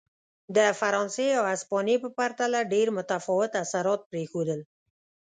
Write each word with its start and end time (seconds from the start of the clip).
د 0.55 0.57
فرانسې 0.79 1.27
او 1.39 1.43
هسپانیې 1.51 1.97
په 2.03 2.09
پرتله 2.17 2.59
ډېر 2.73 2.87
متفاوت 2.97 3.51
اثرات 3.63 4.01
پرېښودل. 4.11 4.59